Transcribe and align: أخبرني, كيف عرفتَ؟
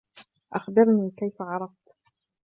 أخبرني, 0.53 1.11
كيف 1.17 1.41
عرفتَ؟ 1.41 1.89